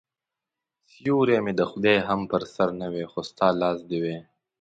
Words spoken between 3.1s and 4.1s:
خو ستا لاس دي